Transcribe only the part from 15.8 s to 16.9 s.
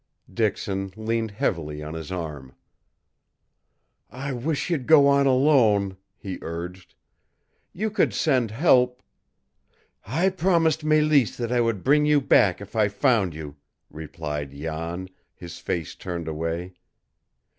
turned away.